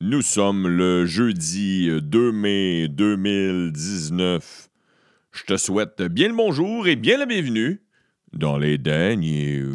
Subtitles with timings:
[0.00, 4.68] Nous sommes le jeudi 2 mai 2019.
[5.32, 7.82] Je te souhaite bien le bonjour et bien la bienvenue
[8.32, 9.74] dans les Dan News.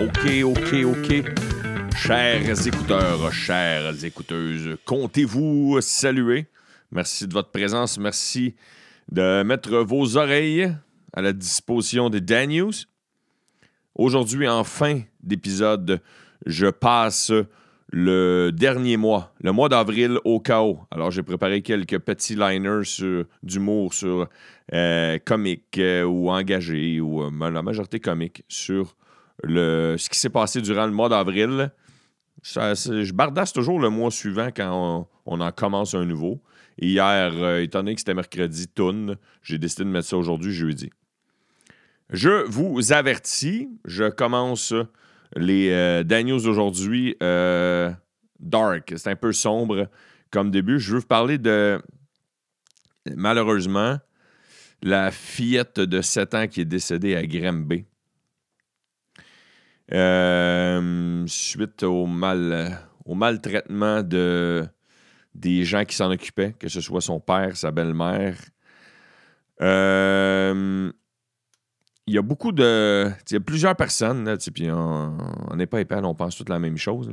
[0.00, 1.24] OK, OK, OK.
[1.96, 6.46] Chers écouteurs, chères écouteuses, comptez-vous saluer?
[6.90, 7.98] Merci de votre présence.
[7.98, 8.56] Merci
[9.12, 10.74] de mettre vos oreilles
[11.12, 12.72] à la disposition des Dan News.
[13.98, 16.00] Aujourd'hui, en fin d'épisode,
[16.46, 17.32] je passe
[17.90, 20.78] le dernier mois, le mois d'avril au chaos.
[20.92, 22.82] Alors, j'ai préparé quelques petits liners
[23.42, 24.28] d'humour sur
[24.72, 28.94] euh, comique euh, ou engagé, ou euh, la majorité comique, sur
[29.42, 31.72] ce qui s'est passé durant le mois d'avril.
[32.44, 36.40] Je bardasse toujours le mois suivant quand on, en commence un nouveau.
[36.80, 40.88] Hier, étant donné que c'était mercredi, toune, j'ai décidé de mettre ça aujourd'hui, jeudi.
[42.10, 44.72] Je vous avertis, je commence
[45.36, 47.90] les euh, Dan News d'aujourd'hui euh,
[48.40, 48.94] dark.
[48.96, 49.88] C'est un peu sombre
[50.30, 50.78] comme début.
[50.78, 51.80] Je veux vous parler de,
[53.14, 53.98] malheureusement,
[54.82, 57.84] la fillette de 7 ans qui est décédée à Granby.
[59.92, 64.66] Euh, suite au, mal, au maltraitement de,
[65.34, 68.36] des gens qui s'en occupaient, que ce soit son père, sa belle-mère.
[69.60, 70.92] Euh,
[72.08, 73.10] il y a beaucoup de.
[73.30, 76.58] Il y a plusieurs personnes, là, puis on n'est pas épais, on pense toutes la
[76.58, 77.10] même chose.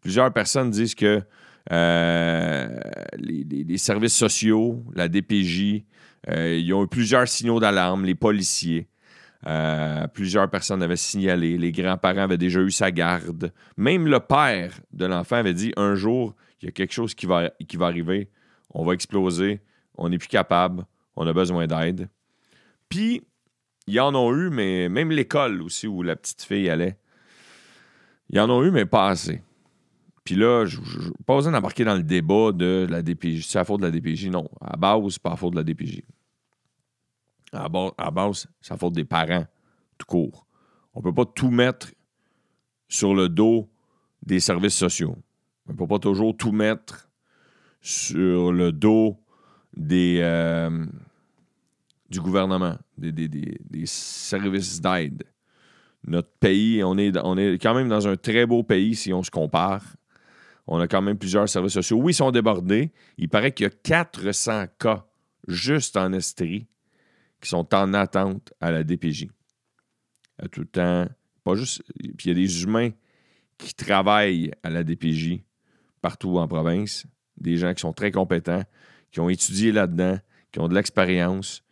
[0.00, 1.22] Plusieurs personnes disent que
[1.70, 2.80] euh,
[3.18, 5.84] les services sociaux, la DPJ,
[6.28, 8.88] euh, ils ont eu plusieurs signaux d'alarme, les policiers.
[9.46, 13.52] Euh, plusieurs personnes avaient signalé, les grands-parents avaient déjà eu sa garde.
[13.76, 17.26] Même le père de l'enfant avait dit un jour, il y a quelque chose qui
[17.26, 18.28] va, qui va arriver,
[18.70, 19.60] on va exploser,
[19.96, 20.84] on n'est plus capable,
[21.16, 22.08] on a besoin d'aide.
[22.88, 23.22] Puis,
[23.86, 26.96] il y en a eu, mais même l'école aussi où la petite fille allait,
[28.30, 29.42] il y en a eu, mais pas assez.
[30.24, 33.44] Puis là, je je- pas besoin d'embarquer dans le débat de la DPJ.
[33.46, 34.28] C'est la faute de la DPJ.
[34.30, 34.48] Non.
[34.60, 36.02] À base, c'est pas la faute de la DPJ.
[37.52, 39.44] À base, à base, c'est la faute des parents,
[39.98, 40.46] tout court.
[40.94, 41.88] On peut pas tout mettre
[42.88, 43.68] sur le dos
[44.24, 45.16] des services sociaux.
[45.68, 47.08] On peut pas toujours tout mettre
[47.80, 49.18] sur le dos
[49.76, 50.86] des, euh,
[52.12, 55.24] du gouvernement, des, services d'aide.
[56.06, 59.22] Notre pays, on est, on est quand même dans un très beau pays si on
[59.22, 59.96] se compare.
[60.66, 61.98] On a quand même plusieurs services sociaux.
[61.98, 62.92] Oui, ils sont débordés.
[63.16, 65.06] Il paraît qu'il y a 400 cas
[65.48, 66.68] juste en Estrie
[67.40, 69.28] qui sont en attente à la DPJ.
[70.38, 71.06] À tout le temps.
[71.44, 71.82] Pas juste.
[72.16, 72.90] Puis il y a des humains
[73.58, 75.40] qui travaillent à la DPJ
[76.00, 77.06] partout en province.
[77.38, 78.62] Des gens qui sont très compétents,
[79.10, 80.18] qui ont étudié là-dedans,
[80.52, 81.62] qui ont de l'expérience,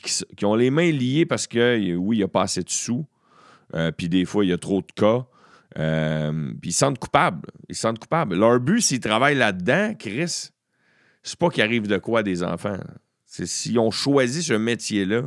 [0.00, 3.06] qui, ont les mains liées parce que, oui, il n'y a pas assez de sous.
[3.74, 5.26] Euh, puis des fois, il y a trop de cas.
[5.78, 7.48] Euh, puis ils se sentent coupables.
[7.68, 8.36] Ils se sentent coupables.
[8.36, 10.50] Leur but, s'ils travaillent là-dedans, Chris,
[11.22, 12.78] c'est pas qu'il arrive de quoi des enfants.
[13.24, 15.22] C'est s'ils ont choisi ce métier-là,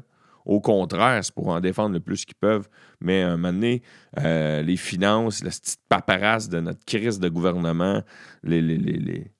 [0.46, 2.68] au contraire, c'est pour en défendre le plus qu'ils peuvent.
[3.02, 3.84] Mais à un moment donné,
[4.19, 8.02] euh, les finances, la petite paperasse de notre crise de gouvernement,
[8.44, 9.31] les, les, les-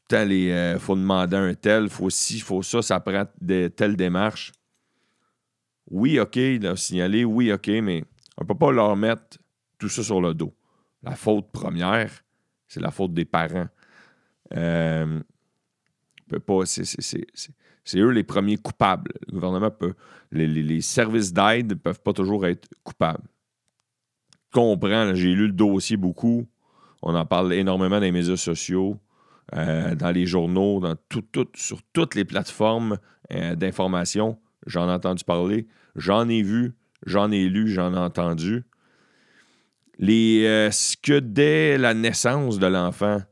[0.00, 3.68] tout le temps, il faut demander un tel, faut ci, faut ça, ça prend de
[3.68, 4.52] telles démarches.
[5.90, 8.04] Oui, OK, il a signalé, oui, OK, mais
[8.36, 9.38] on ne peut pas leur mettre
[9.78, 10.54] tout ça sur le dos.
[11.02, 12.10] La faute première,
[12.66, 13.68] c'est la faute des parents.
[14.54, 15.20] Euh,
[16.28, 17.26] peut pas, c'est,
[17.96, 19.12] eux les premiers coupables.
[19.28, 19.94] Le gouvernement peut.
[20.32, 23.22] Les, les- les services d'aide ne peuvent pas toujours être coupables.
[24.52, 26.46] Comprends, j'ai lu le dossier beaucoup.
[27.02, 28.98] On en parle énormément dans les médias sociaux,
[29.54, 31.24] euh, dans les journaux, dans tout,
[31.54, 32.98] sur toutes les plateformes
[33.32, 34.38] euh, d'information.
[34.66, 35.66] J'en ai entendu parler.
[35.94, 36.74] J'en ai vu,
[37.04, 38.64] j'en ai lu, j'en ai entendu.
[39.98, 43.22] Les, euh, ce que dès la naissance de l'enfant,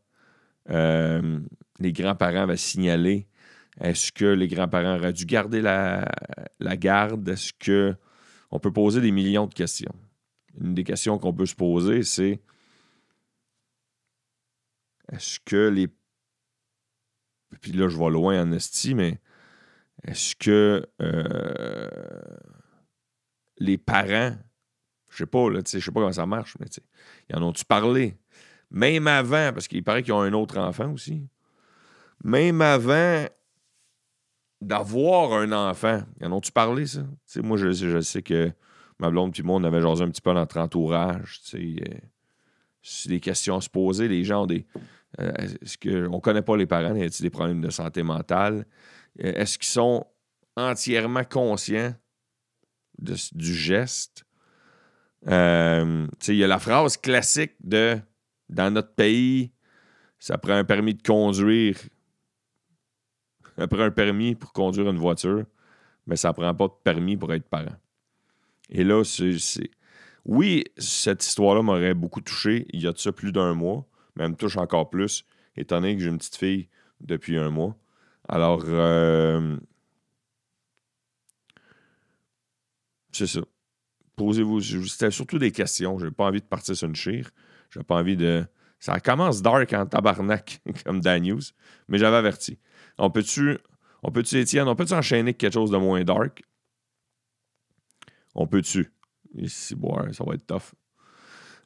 [0.70, 1.40] euh,
[1.80, 3.26] les grands-parents avaient signalé,
[3.80, 6.08] est-ce que les grands-parents auraient dû garder la,
[6.60, 7.28] la garde?
[7.28, 7.94] Est-ce que
[8.50, 9.94] on peut poser des millions de questions?
[10.60, 12.40] Une des questions qu'on peut se poser, c'est
[15.12, 15.88] est-ce que les.
[17.60, 19.20] Puis là, je vais loin en esti, mais
[20.04, 21.88] est-ce que euh,
[23.58, 24.36] les parents,
[25.10, 26.66] je sais pas, là, je sais pas comment ça marche, mais
[27.28, 28.18] ils en ont-tu parlé?
[28.70, 31.28] Même avant, parce qu'il paraît qu'ils ont un autre enfant aussi.
[32.24, 33.26] Même avant
[34.60, 37.04] d'avoir un enfant, ils en ont-tu parlé, ça?
[37.36, 38.52] Moi, je, je sais que
[38.98, 41.76] ma blonde puis moi, on avait jasé un petit peu dans notre entourage, euh,
[42.82, 44.08] c'est des questions à se poser.
[44.08, 44.66] Les gens ont des.
[45.20, 45.32] Euh,
[45.62, 48.66] est-ce que, on connaît pas les parents, y a des problèmes de santé mentale?
[49.22, 50.06] Euh, Est-ce qu'ils sont
[50.56, 51.94] entièrement conscients
[52.98, 54.24] du geste?
[55.26, 57.98] Euh, il y a la phrase classique de
[58.48, 59.52] dans notre pays,
[60.18, 61.78] ça prend un permis de conduire.
[63.56, 65.44] Ça prend un permis pour conduire une voiture,
[66.06, 67.76] mais ça prend pas de permis pour être parent.
[68.68, 69.36] Et là, c'est.
[70.24, 74.24] Oui, cette histoire-là m'aurait beaucoup touché il y a de ça plus d'un mois, mais
[74.24, 75.24] elle me touche encore plus,
[75.56, 76.68] étant donné que j'ai une petite fille
[77.00, 77.76] depuis un mois.
[78.28, 79.56] Alors, euh,
[83.12, 83.40] c'est ça.
[84.16, 84.60] Posez-vous.
[84.60, 85.98] C'était surtout des questions.
[85.98, 87.30] J'ai pas envie de partir sur une chire.
[87.70, 88.46] J'ai pas envie de.
[88.78, 91.40] Ça commence dark en tabarnak, comme Dan News,
[91.88, 92.58] mais j'avais averti.
[92.98, 93.58] On peut-tu,
[94.02, 96.42] on peut-tu, Étienne, on peut-tu enchaîner quelque chose de moins dark?
[98.34, 98.92] On peut-tu?
[99.36, 100.74] Ici, boire, ça va être tough.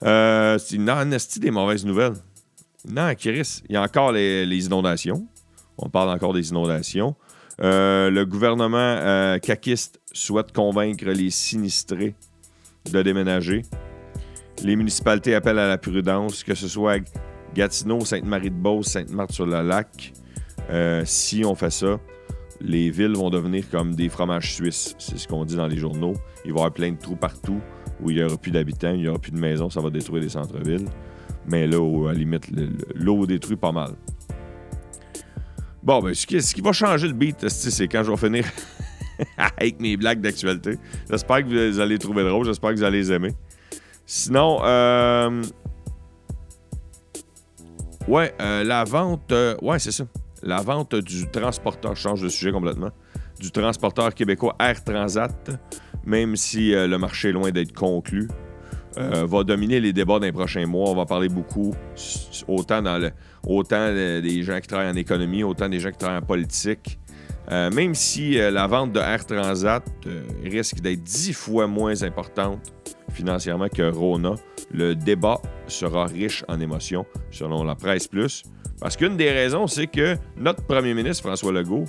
[0.04, 2.14] Euh, c'est une des mauvaises nouvelles.
[2.90, 5.26] Non, Chris, il y a encore les, inondations.
[5.76, 7.14] On parle encore des inondations.
[7.60, 9.38] Euh, le gouvernement euh,
[10.12, 12.14] souhaite convaincre les sinistrés
[12.90, 13.62] de déménager.
[14.62, 17.02] Les municipalités appellent à la prudence, que ce soit
[17.54, 20.12] Gatineau, Sainte-Marie-de-Beauce, Sainte-Marthe-sur-le-Lac.
[20.70, 22.00] Euh, si on fait ça,
[22.60, 24.94] les villes vont devenir comme des fromages suisses.
[24.98, 26.14] C'est ce qu'on dit dans les journaux.
[26.44, 27.60] Il va y avoir plein de trous partout
[28.00, 30.22] où il n'y aura plus d'habitants, il n'y aura plus de maisons, ça va détruire
[30.22, 30.86] les centres-villes.
[31.48, 32.48] Mais là, à la limite,
[32.94, 33.92] l'eau détruit pas mal.
[35.82, 38.44] Bon, ben, ce qui, va changer le beat, c'est quand je vais finir
[39.56, 40.78] avec mes blagues d'actualité.
[41.08, 43.32] J'espère que vous allez trouver drôle, j'espère que vous allez les aimer.
[44.04, 45.42] Sinon, euh...
[48.06, 50.04] ouais, euh, la vente, euh, ouais, c'est ça.
[50.42, 52.90] La vente du transporteur, je change de sujet complètement,
[53.40, 55.50] du transporteur québécois Air Transat,
[56.04, 58.28] même si euh, le marché est loin d'être conclu,
[58.98, 60.90] va dominer les débats des prochains mois.
[60.90, 61.74] On va parler beaucoup,
[62.46, 66.98] autant, dans des gens qui travaillent en économie, autant des gens qui travaillent en politique.
[67.50, 69.82] même si la vente de Air Transat
[70.44, 72.72] risque d'être dix fois moins importante
[73.12, 74.34] financièrement que Rona,
[74.70, 78.42] le débat sera riche en émotions, selon la presse plus.
[78.80, 81.84] Parce qu'une des raisons, c'est que notre premier ministre, François Legault,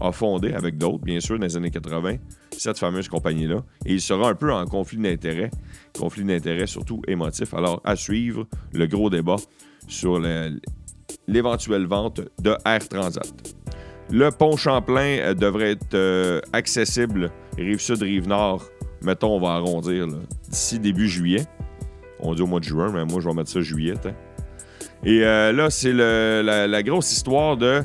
[0.00, 2.16] a fondé, avec d'autres, bien sûr, dans les années 80,
[2.58, 3.62] cette fameuse compagnie-là.
[3.86, 5.50] Et il sera un peu en conflit d'intérêts,
[5.98, 7.54] conflit d'intérêts surtout émotif.
[7.54, 9.36] Alors, à suivre le gros débat
[9.88, 10.20] sur
[11.28, 13.56] l'éventuelle vente de Air Transat.
[14.10, 18.62] Le pont Champlain euh, devrait être euh, accessible rive-sud, rive-nord
[19.04, 20.06] mettons, on va arrondir,
[20.48, 21.44] d'ici début juillet.
[22.20, 23.94] On dit au mois de juin, mais moi, je vais mettre ça juillet.
[24.04, 24.12] Hein.
[25.04, 27.82] Et euh, là, c'est la, grosse histoire de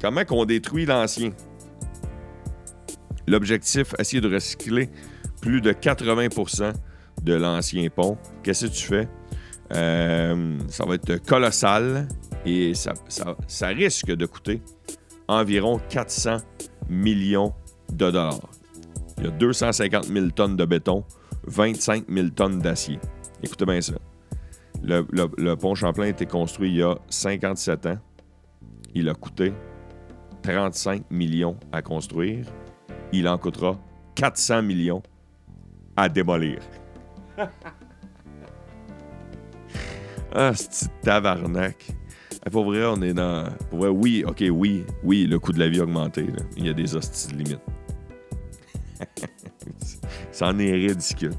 [0.00, 1.30] comment qu'on détruit l'ancien.
[3.26, 4.88] L'objectif, essayer de recycler
[5.40, 6.72] plus de 80%
[7.22, 8.16] de l'ancien pont.
[8.42, 9.08] Qu'est-ce que tu fais?
[9.72, 12.08] Euh, ça va être colossal
[12.44, 12.94] et ça,
[13.68, 14.62] risque de coûter
[15.26, 16.36] environ 400
[16.88, 17.52] millions
[17.90, 18.48] de dollars
[19.18, 21.04] il y a 250 000 tonnes de béton,
[21.46, 22.98] 25 000 tonnes d'acier.
[23.42, 23.94] Écoutez bien ça.
[24.82, 27.98] Le, pont Champlain a été construit il y a 57 ans.
[28.94, 29.52] Il a coûté
[30.42, 32.46] 35 millions à construire.
[33.12, 33.78] Il en coûtera
[34.14, 35.02] 400 millions
[35.96, 36.58] à démolir.
[40.34, 41.86] ah, c'est tabarnak.
[42.50, 43.44] Pour vrai, on est dans.
[43.70, 46.26] Pour vrai, oui, ok, oui, oui, le coût de la vie a augmenté.
[46.56, 47.60] Il y a des hosties de limite.
[50.40, 51.32] en est ridicule.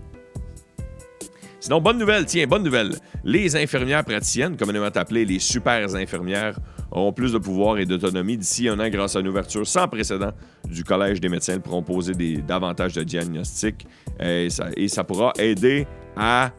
[1.60, 2.96] Sinon, bonne nouvelle, tiens, bonne nouvelle.
[3.24, 6.58] Les infirmières praticiennes, communément appelées les super infirmières,
[6.92, 10.32] auront plus de pouvoir et d'autonomie d'ici un an grâce à une ouverture sans précédent
[10.70, 13.86] du Collège des médecins pour proposer des, davantage de diagnostics
[14.20, 16.52] et ça, pourra aider à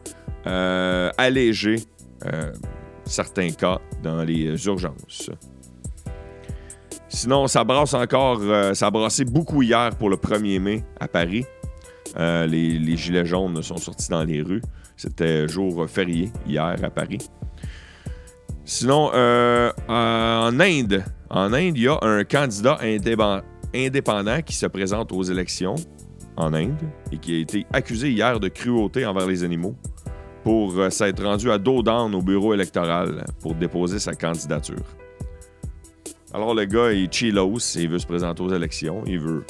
[0.47, 1.77] euh, alléger
[2.25, 2.51] euh,
[3.05, 5.29] certains cas dans les urgences.
[7.09, 11.43] Sinon, ça brasse encore, euh, ça a beaucoup hier pour le 1er mai à Paris.
[12.17, 14.61] Euh, les, gilets jaunes sont sortis dans les rues.
[14.95, 17.19] C'était jour férié hier à Paris.
[18.69, 22.77] Sinon, euh, en Inde, en Inde, il y a un candidat
[23.73, 25.73] indépendant qui se présente aux élections
[26.37, 26.77] en Inde
[27.11, 29.75] et qui a été accusé hier de cruauté envers les animaux
[30.43, 34.85] pour euh, s'être rendu à dos au bureau électoral pour déposer sa candidature.
[36.31, 39.45] Alors le gars, il chillos, il veut se présenter aux élections, il veut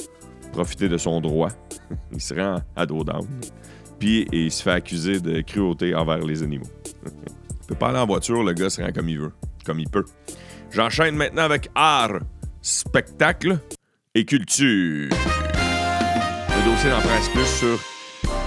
[0.50, 1.50] profiter de son droit.
[2.12, 3.04] il se rend à dos
[3.98, 6.70] Puis il se fait accuser de cruauté envers les animaux.
[7.70, 9.32] peut pas aller en voiture, le gars se rend comme il veut,
[9.64, 10.04] comme il peut.
[10.72, 12.18] J'enchaîne maintenant avec art,
[12.62, 13.60] spectacle
[14.12, 15.08] et culture.
[15.08, 17.78] Le dossier d'en presse plus sur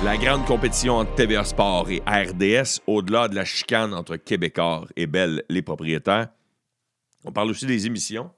[0.03, 5.08] la grande compétition entre TVA Sport et RDS, au-delà de la chicane entre Québécois et
[5.08, 6.27] Belle, les propriétaires.
[7.24, 8.30] On parle aussi des émissions.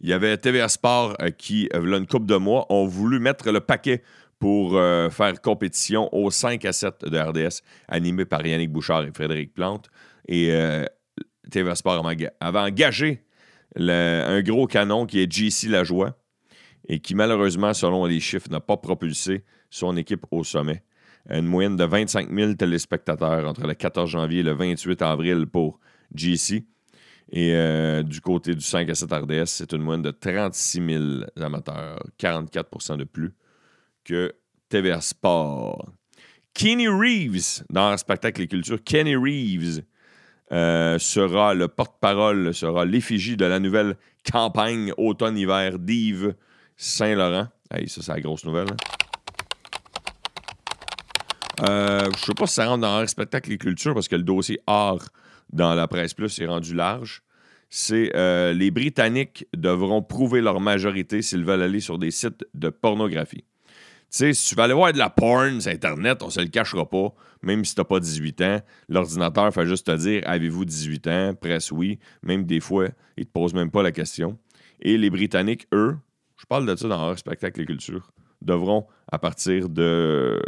[0.00, 3.20] Il y avait TVA Sport euh, qui, euh, là, une couple de mois, ont voulu
[3.20, 4.02] mettre le paquet
[4.42, 9.12] pour euh, faire compétition au 5 à 7 de RDS, animé par Yannick Bouchard et
[9.14, 9.88] Frédéric Plante.
[10.26, 10.84] Et euh,
[11.76, 13.22] Sport avait engagé
[13.76, 16.18] un gros canon qui est JC Lajoie
[16.88, 20.82] et qui, malheureusement, selon les chiffres, n'a pas propulsé son équipe au sommet.
[21.30, 25.78] Une moyenne de 25 000 téléspectateurs entre le 14 janvier et le 28 avril pour
[26.16, 26.64] JC.
[27.30, 31.04] Et euh, du côté du 5 à 7 RDS, c'est une moyenne de 36 000
[31.40, 33.32] amateurs, 44% de plus
[34.04, 34.34] que
[34.68, 35.92] TVA Sport.
[36.54, 39.82] Kenny Reeves, dans le spectacle et culture, Kenny Reeves
[40.52, 43.96] euh, sera le porte-parole, sera l'effigie de la nouvelle
[44.30, 46.34] campagne automne-hiver d'Yves
[46.76, 47.48] Saint-Laurent.
[47.70, 48.68] Hey, ça, c'est la grosse nouvelle.
[48.70, 48.76] Hein.
[51.62, 54.24] Euh, je ne sais pas si ça rentre dans spectacle et culture parce que le
[54.24, 55.08] dossier art
[55.52, 57.22] dans la presse plus est rendu large.
[57.70, 62.68] C'est euh, les Britanniques devront prouver leur majorité s'ils veulent aller sur des sites de
[62.68, 63.44] pornographie.
[64.12, 66.48] Tu sais, si tu vas aller voir de la porn sur Internet, on se le
[66.48, 68.60] cachera pas, même si tu n'as pas 18 ans.
[68.90, 71.34] L'ordinateur fait juste te dire Avez-vous 18 ans?
[71.34, 71.98] Presse oui.
[72.22, 74.38] Même des fois, il te pose même pas la question.
[74.82, 75.96] Et les Britanniques, eux,
[76.36, 80.42] je parle de ça dans leur spectacle et culture, devront, à partir de.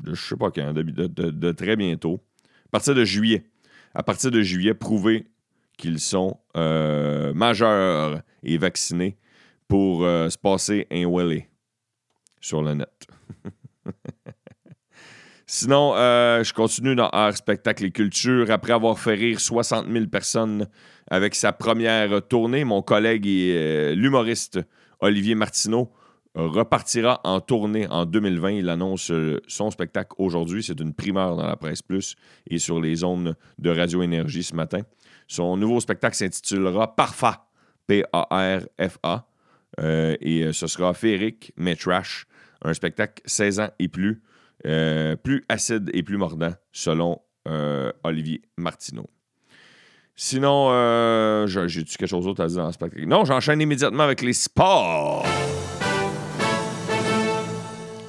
[0.00, 2.22] de je sais pas quand, de, très bientôt,
[2.66, 3.46] à partir de juillet,
[3.94, 5.28] à partir de juillet, prouver
[5.78, 9.16] qu'ils sont euh, majeurs et vaccinés
[9.66, 11.46] pour euh, se passer un Welly
[12.46, 13.06] sur le net.
[15.46, 18.50] Sinon, euh, je continue dans Art, Spectacle et Culture.
[18.50, 20.68] Après avoir fait rire 60 000 personnes
[21.10, 24.60] avec sa première tournée, mon collègue et euh, l'humoriste
[25.00, 25.92] Olivier Martineau
[26.34, 28.50] repartira en tournée en 2020.
[28.50, 30.62] Il annonce euh, son spectacle aujourd'hui.
[30.62, 32.14] C'est une primeur dans la presse plus
[32.48, 34.82] et sur les zones de Radio Énergie ce matin.
[35.26, 37.48] Son nouveau spectacle s'intitulera Parfa,
[37.88, 39.26] P-A-R-F-A.
[40.20, 42.26] et ce sera féerique, mais trash
[42.68, 44.22] un spectacle 16 ans et plus,
[44.66, 49.08] euh, plus acide et plus mordant, selon euh, Olivier Martineau.
[50.14, 53.06] Sinon, euh, j'ai-tu quelque chose d'autre à dire dans le spectacle?
[53.06, 55.26] Non, j'enchaîne immédiatement avec les sports.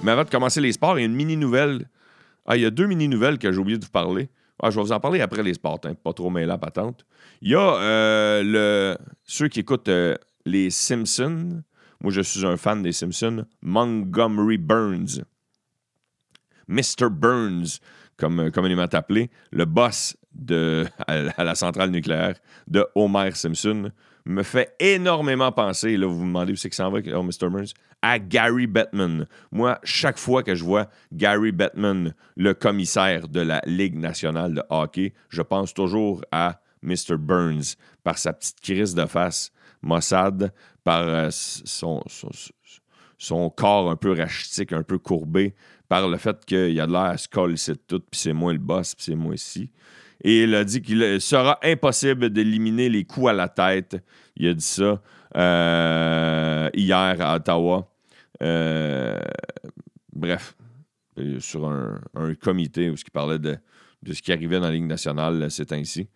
[0.03, 1.89] Mais avant de commencer les sports, il y a une mini-nouvelle.
[2.45, 4.29] Ah, il y a deux mini-nouvelles que j'ai oublié de vous parler.
[4.63, 7.05] Ah, je vais vous en parler après les sports, hein, pas trop mêlé la patente.
[7.41, 9.91] Il y a le, ceux qui écoutent
[10.45, 11.61] les Simpsons.
[12.01, 13.45] Moi, je suis un fan des Simpsons.
[13.61, 15.23] Montgomery Burns.
[16.67, 17.09] Mr.
[17.09, 17.79] Burns,
[18.17, 22.35] comme euh, communément appelé, le boss de, à, la centrale nucléaire
[22.67, 23.91] de Homer Simpson,
[24.25, 27.23] me fait énormément penser, là, vous vous demandez où c'est que ça en va, oh,
[27.23, 27.49] Mr.
[27.49, 29.25] Burns, à Gary Bettman.
[29.51, 34.63] Moi, chaque fois que je vois Gary Bettman, le commissaire de la Ligue nationale de
[34.69, 37.17] hockey, je pense toujours à Mr.
[37.17, 39.51] Burns par sa petite crise de face
[39.81, 40.53] Mossad,
[40.87, 42.01] par euh, son,
[43.17, 45.53] son, corps un peu rachitique, un peu courbé,
[45.89, 48.59] par le fait qu'il a de l'air à se coller tout, puis c'est moi le
[48.59, 49.69] boss, puis c'est moi ici.
[50.23, 53.97] Et il a dit qu'il sera impossible d'éliminer les coups à la tête.
[54.37, 55.01] Il a dit ça
[55.35, 57.91] euh, hier à Ottawa.
[58.41, 59.19] Euh,
[60.13, 60.55] bref,
[61.39, 61.99] sur un,
[62.41, 63.57] comité où il parlait de,
[64.03, 66.07] de, ce qui arrivait dans la Ligue nationale c'est ainsi.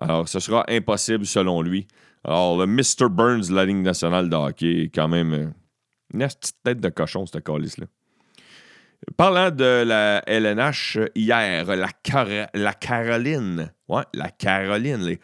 [0.00, 1.86] Alors, ce sera impossible selon lui
[2.24, 3.08] alors, le Mr.
[3.10, 5.46] Burns de la Ligue nationale de hockey est quand même euh,
[6.12, 7.86] une petite tête de cochon, cette calice-là.
[9.16, 11.88] Parlant de la LNH, hier, la,
[12.52, 15.18] la Caroline, ouais, la Caroline, les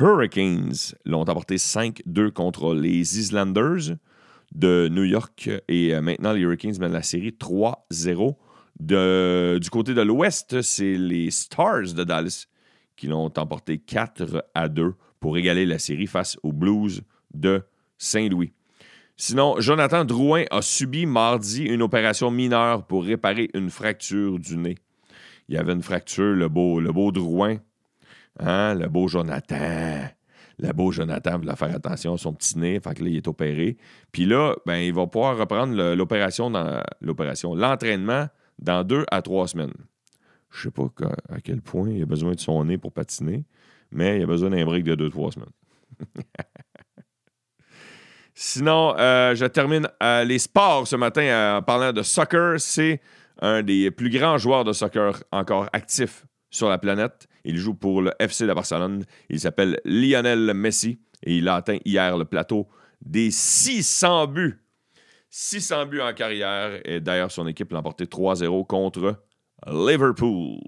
[0.00, 3.96] Hurricanes l'ont emporté 5-2 contre les Islanders
[4.52, 5.48] de New York.
[5.68, 8.34] Et euh, maintenant, les Hurricanes mènent la série 3-0.
[8.80, 12.46] Du côté de l'Ouest, c'est les Stars de Dallas
[13.00, 17.00] qui l'ont emporté 4 à 2 pour égaler la série face aux Blues
[17.32, 17.62] de
[17.96, 18.52] Saint-Louis.
[19.16, 24.76] Sinon, Jonathan Drouin a subi mardi une opération mineure pour réparer une fracture du nez.
[25.48, 27.56] Il y avait une fracture, le beau, le beau Drouin,
[28.38, 30.06] hein, le beau Jonathan.
[30.58, 33.28] Le beau Jonathan voulait faire attention à son petit nez, fait que là, il est
[33.28, 33.78] opéré.
[34.12, 36.50] Puis là, ben, il va pouvoir reprendre l'opération,
[37.54, 38.26] l'entraînement
[38.58, 39.72] dans deux à trois semaines.
[40.50, 40.88] Je sais pas
[41.28, 43.44] à quel point il a besoin de son nez pour patiner
[43.90, 45.48] mais il a besoin d'un break de 2-3 semaines.
[48.34, 52.58] Sinon, euh, je termine euh, les sports ce matin euh, en parlant de soccer.
[52.58, 53.00] C'est
[53.40, 57.26] un des plus grands joueurs de soccer encore actifs sur la planète.
[57.44, 59.04] Il joue pour le FC de Barcelone.
[59.28, 62.68] Il s'appelle Lionel Messi et il a atteint hier le plateau
[63.02, 64.62] des 600 buts.
[65.28, 66.80] 600 buts en carrière.
[66.84, 69.22] Et d'ailleurs, son équipe l'a emporté 3-0 contre
[69.66, 70.60] Liverpool.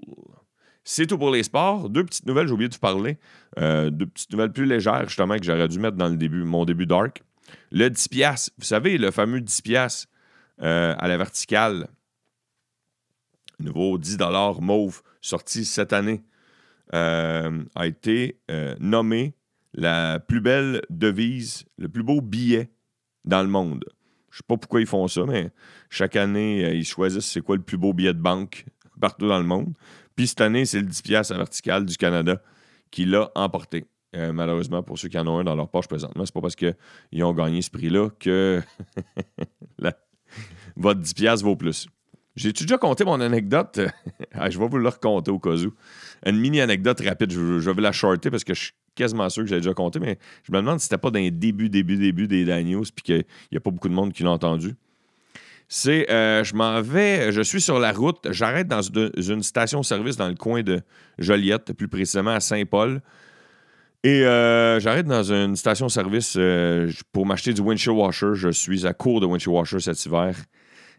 [0.83, 1.89] C'est tout pour les sports.
[1.89, 3.17] Deux petites nouvelles, j'ai oublié de vous parler.
[3.57, 6.65] Euh, deux petites nouvelles plus légères, justement, que j'aurais dû mettre dans le début, mon
[6.65, 7.23] début dark.
[7.71, 10.05] Le 10$, vous savez, le fameux 10$
[10.59, 11.87] à la verticale.
[13.59, 14.17] Nouveau 10
[14.59, 16.23] mauve sorti cette année
[16.91, 18.39] a été
[18.79, 19.35] nommé
[19.73, 22.71] la plus belle devise, le plus beau billet
[23.25, 23.85] dans le monde.
[24.29, 25.51] Je sais pas pourquoi ils font ça, mais
[25.89, 28.65] chaque année, ils choisissent c'est quoi le plus beau billet de banque
[29.03, 29.73] partout dans le monde.
[30.15, 32.41] Puis cette année, c'est le 10$ à verticale du Canada
[32.89, 33.83] qui l'a emporté.
[34.15, 36.55] Euh, malheureusement, pour ceux qui en ont un dans leur poche présentement, c'est pas parce
[36.55, 38.61] qu'ils ont gagné ce prix-là que
[40.77, 41.89] votre 10$ vaut plus.
[42.37, 43.81] J'ai-tu déjà compté mon anecdote?
[44.35, 45.73] Ah, je vais vous le raconter au cas où.
[46.25, 47.31] Une mini anecdote rapide.
[47.31, 50.17] Je, vais la shorter parce que je suis quasiment sûr que j'ai déjà compté, mais
[50.43, 53.25] je me demande si c'était pas dans les débuts, début, début des Daniels puis qu'il
[53.51, 54.75] n'y a pas beaucoup de monde qui l'a entendu
[55.75, 60.27] c'est euh, je m'en vais, je suis sur la route, j'arrête dans une station-service dans
[60.27, 60.81] le coin de
[61.17, 63.01] Joliette, plus précisément à Saint-Paul.
[64.03, 68.35] Et euh, j'arrête dans une station-service euh, pour m'acheter du windshield washer.
[68.35, 70.35] Je suis à court de windshield washer cet hiver.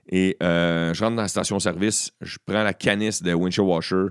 [0.09, 4.07] Et je rentre dans la station-service, je prends la canisse de windshield washer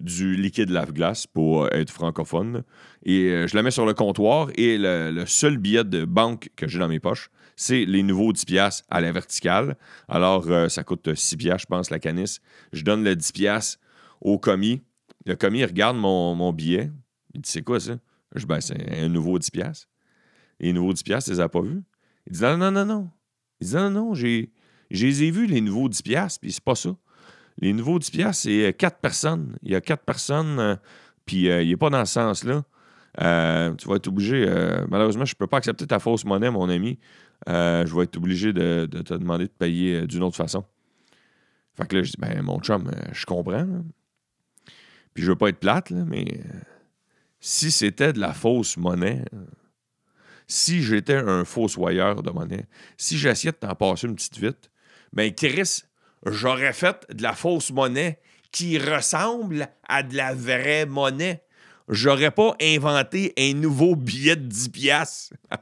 [0.00, 2.62] du liquide lave-glace pour être francophone.
[3.04, 6.78] Et je la mets sur le comptoir et le seul billet de banque que j'ai
[6.78, 9.76] dans mes poches, c'est les nouveaux 10$ à la verticale.
[10.08, 12.40] Alors, euh, ça coûte 6$, je pense, la canisse.
[12.72, 13.78] Je donne le 10$
[14.20, 14.82] au commis.
[15.24, 16.90] Le commis regarde mon, billet.
[17.34, 17.96] Il dit C'est quoi ça?
[18.34, 19.86] Je dis ben, C'est un nouveau 10$.
[20.60, 21.82] Les nouveaux 10$, tu les as pas vus
[22.26, 23.10] Il dit Non, non, non, non.
[23.60, 24.52] Il dit Non, non, j'ai.
[24.90, 26.94] les ai vus, les nouveaux 10$, puis c'est pas ça.
[27.58, 29.56] Les nouveaux 10$, c'est 4 personnes.
[29.62, 30.76] Il y a 4 personnes, euh,
[31.24, 32.64] puis euh, il n'est pas dans ce sens-là.
[33.78, 34.46] tu vas être obligé.
[34.88, 36.98] malheureusement, je ne peux pas accepter ta fausse monnaie, mon ami.
[37.48, 40.64] Euh, je vais être obligé de, te demander de payer euh, d'une autre façon.
[41.74, 43.66] Fait que là, je dis, ben, mon chum, euh, je comprends.
[45.14, 46.40] Puis je veux pas être plate, mais
[47.40, 49.24] si c'était de la fausse monnaie,
[50.46, 54.70] si j'étais un fossoyeur de monnaie, si j'essayais de t'en passer une petite vite,
[55.12, 55.84] ben, Chris,
[56.26, 58.18] j'aurais fait de la fausse monnaie
[58.52, 61.42] qui ressemble à de la vraie monnaie.
[61.88, 65.34] J'aurais pas inventé un nouveau billet de 10 piastres.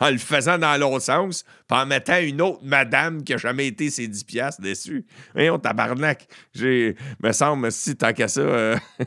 [0.00, 3.66] en le faisant dans l'autre sens, puis en mettant une autre madame qui a jamais
[3.66, 5.06] été ses 10 piastres dessus.
[5.34, 6.26] Voyons, tabarnak.
[6.54, 8.76] J'ai, me semble, si tant qu'à ça, euh,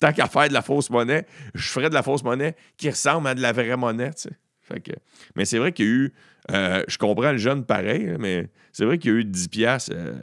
[0.00, 3.28] tant qu'à faire de la fausse monnaie, je ferais de la fausse monnaie qui ressemble
[3.28, 4.36] à de la vraie monnaie, tu sais.
[4.64, 4.92] Fait que,
[5.36, 6.12] mais c'est vrai qu'il y a eu,
[6.50, 9.92] euh, je comprends le jeune pareil, mais c'est vrai qu'il y a eu 10 piastres.
[9.94, 10.14] Euh,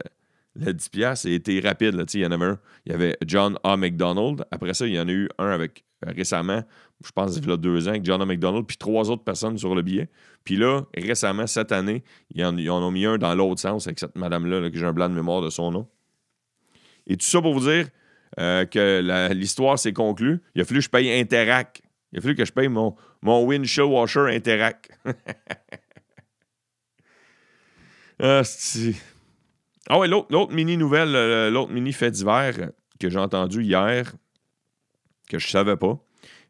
[0.55, 1.93] le 10 piastres a été rapide.
[1.93, 2.59] Là, il y en avait un.
[2.85, 3.77] Il y avait John A.
[3.77, 4.45] McDonald.
[4.51, 6.63] Après ça, il y en a eu un avec récemment
[7.05, 9.75] je pense, il y a deux ans, avec John McDonald, puis trois autres personnes sur
[9.75, 10.09] le billet.
[10.43, 14.15] Puis là, récemment, cette année, ils en, ont mis un dans l'autre sens avec cette
[14.15, 15.87] madame-là, que j'ai un blanc de mémoire de son nom.
[17.07, 17.87] Et tout ça pour vous dire
[18.39, 20.41] euh, que l'histoire s'est conclue.
[20.55, 21.81] Il a fallu que je paye Interac.
[22.11, 24.89] Il a fallu que je paye mon, mon windshield washer Interac.
[28.19, 28.41] ah,
[29.89, 34.13] ah ouais, l'autre mini nouvelle, euh, l'autre mini fait divers que j'ai entendu hier,
[35.29, 35.99] que je savais pas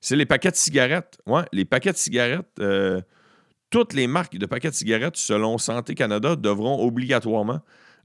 [0.03, 1.19] c'est les paquets de cigarettes.
[1.27, 2.47] Ouais, les paquets de cigarettes.
[2.59, 3.01] Euh,
[3.69, 7.59] toutes les marques de paquets de cigarettes, selon Santé Canada, devront obligatoirement,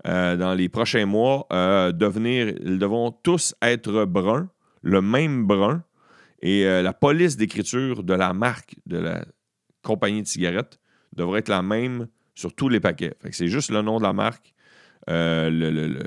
[0.07, 2.49] euh, dans les prochains mois, devenir.
[2.61, 4.51] Ils devront tous être bruns,
[4.83, 5.83] le même brun.
[6.49, 9.25] Et la police d'écriture de la marque de la
[9.83, 10.79] compagnie de cigarettes
[11.13, 12.07] devrait être la même
[12.37, 13.15] sur tous les paquets.
[13.33, 14.55] c'est juste le nom de la marque
[15.09, 16.03] euh,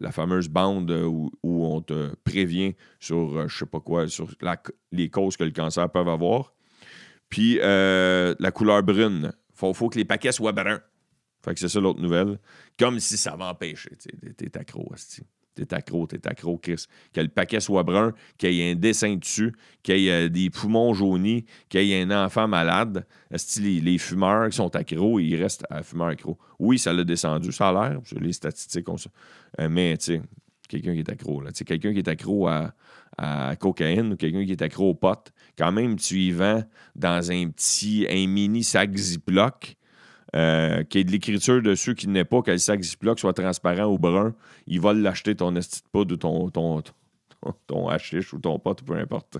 [0.00, 4.30] la, fameuse bande où, on te prévient sur, euh, je sais pas quoi, sur
[4.92, 6.54] les causes que le cancer peut avoir.
[7.28, 9.32] Puis euh, la couleur brune.
[9.54, 10.80] Faut, faut que les paquets soient bruns.
[11.56, 12.38] C'est ça l'autre nouvelle.
[12.78, 13.90] Comme si ça va empêcher.
[14.36, 14.92] T'es accro,
[15.58, 16.84] T'es accro, t'es accro, Chris.
[17.12, 20.50] Que le paquet soit brun, qu'il y ait un dessin dessus, qu'il y ait des
[20.50, 23.04] poumons jaunis, qu'il y ait un enfant malade.
[23.60, 26.38] Les, les fumeurs qui sont accros, ils restent à fumeurs accro.
[26.60, 28.00] Oui, ça l'a descendu, ça a l'air.
[28.20, 29.10] Les statistiques ont ça.
[29.60, 30.20] Euh, mais, tu
[30.68, 31.50] quelqu'un qui est accro, là.
[31.50, 32.74] quelqu'un qui est accro à,
[33.16, 36.62] à cocaïne ou quelqu'un qui est accro au pot, quand même, tu y vends
[36.94, 39.77] dans un petit, un mini sac Ziploc
[40.36, 43.32] euh, qu'il y ait de l'écriture dessus qui n'est pas, que le sac Ziploc soit
[43.32, 44.34] transparent ou brun,
[44.66, 46.82] ils vont l'acheter ton esti de ou ton, ton,
[47.66, 49.38] ton, ou ton pote, peu importe.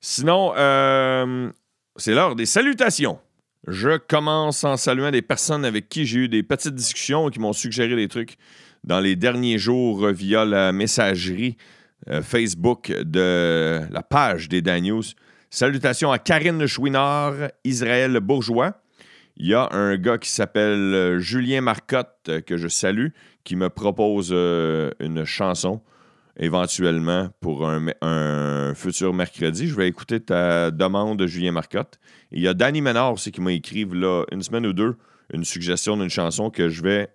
[0.00, 1.50] Sinon, euh,
[1.96, 3.18] c'est l'heure des salutations.
[3.68, 7.52] Je commence en saluant des personnes avec qui j'ai eu des petites discussions qui m'ont
[7.52, 8.36] suggéré des trucs
[8.82, 11.56] dans les derniers jours via la messagerie
[12.08, 15.14] euh, Facebook de la page des Daniels.
[15.50, 18.81] Salutations à Karine Chouinard, Israël Bourgeois,
[19.36, 23.08] il y a un gars qui s'appelle euh, Julien Marcotte, euh, que je salue,
[23.44, 25.80] qui me propose euh, une chanson.
[26.38, 29.68] éventuellement pour un, futur mercredi.
[29.68, 31.98] Je vais écouter ta demande, Julien Marcotte.
[32.30, 34.96] il y a Danny Ménard aussi qui m'a écrit là, une semaine ou deux
[35.34, 37.08] une suggestion d'une chanson que je vais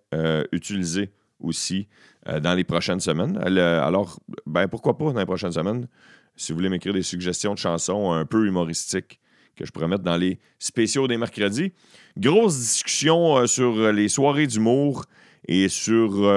[0.52, 1.88] utiliser aussi
[2.26, 3.38] dans les prochaines semaines.
[3.38, 5.88] alors, ben pourquoi pas dans les prochaines semaines?
[6.36, 9.20] Si vous voulez m'écrire des suggestions de chansons un peu humoristiques
[9.58, 11.74] que je pourrais mettre dans les spéciaux des mercredis.
[12.18, 15.06] Grosse discussion euh, sur les soirées d'humour
[15.48, 16.32] et sur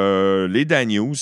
[0.48, 1.16] les Dan News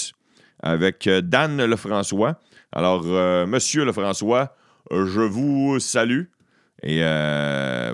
[0.60, 2.38] avec Dan Lefrançois.
[2.72, 3.04] Alors,
[3.46, 4.54] Monsieur Lefrançois,
[4.90, 6.24] je vous salue
[6.82, 7.00] et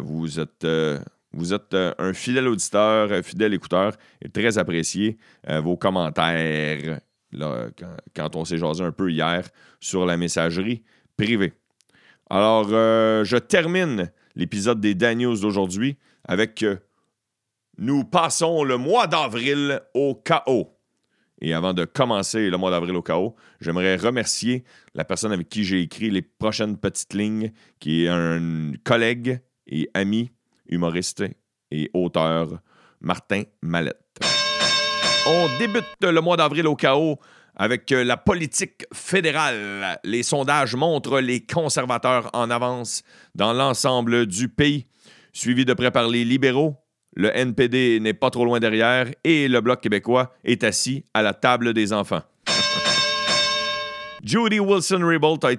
[0.03, 0.67] vous êtes
[1.35, 7.01] vous êtes euh, un fidèle auditeur, un fidèle écouteur et très apprécié euh, vos commentaires
[8.15, 9.43] quand, on s'est jasé un peu hier
[9.81, 10.85] sur la messagerie
[11.17, 11.53] privée.
[12.31, 16.65] Alors, euh, je termine l'épisode des Daniels d'aujourd'hui avec
[17.79, 20.71] Nous passons le mois d'avril au chaos.
[21.41, 25.65] Et avant de commencer le mois d'avril au chaos, j'aimerais remercier la personne avec qui
[25.65, 30.31] j'ai écrit les prochaines petites lignes, qui est un collègue et ami
[30.67, 31.25] humoriste
[31.71, 32.61] et auteur
[33.01, 34.01] Martin Mallette.
[35.27, 37.19] On débute le mois d'avril au chaos
[37.57, 39.99] avec euh, la politique fédérale.
[40.05, 43.03] Les sondages montrent les conservateurs en avance
[43.35, 44.87] dans l'ensemble du pays,
[45.33, 46.77] suivi de près par les libéraux.
[47.17, 51.33] Le NPD n'est pas trop loin derrière et le Bloc québécois est assis à la
[51.33, 52.23] table des enfants.
[54.25, 55.53] Judy Wilson-Raybould a